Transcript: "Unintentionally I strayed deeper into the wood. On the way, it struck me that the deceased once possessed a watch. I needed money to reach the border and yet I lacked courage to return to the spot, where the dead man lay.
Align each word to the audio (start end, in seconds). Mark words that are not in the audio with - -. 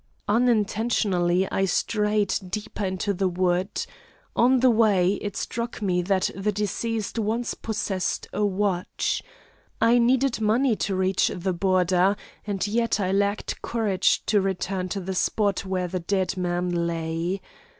"Unintentionally 0.27 1.47
I 1.51 1.65
strayed 1.65 2.33
deeper 2.49 2.83
into 2.85 3.13
the 3.13 3.27
wood. 3.27 3.85
On 4.35 4.59
the 4.59 4.71
way, 4.71 5.13
it 5.21 5.37
struck 5.37 5.79
me 5.79 6.01
that 6.01 6.31
the 6.35 6.51
deceased 6.51 7.19
once 7.19 7.53
possessed 7.53 8.27
a 8.33 8.43
watch. 8.43 9.21
I 9.79 9.99
needed 9.99 10.41
money 10.41 10.75
to 10.77 10.95
reach 10.95 11.27
the 11.27 11.53
border 11.53 12.15
and 12.47 12.65
yet 12.65 12.99
I 12.99 13.11
lacked 13.11 13.61
courage 13.61 14.25
to 14.25 14.41
return 14.41 14.89
to 14.89 14.99
the 14.99 15.13
spot, 15.13 15.67
where 15.67 15.87
the 15.87 15.99
dead 15.99 16.35
man 16.35 16.71
lay. 16.87 17.39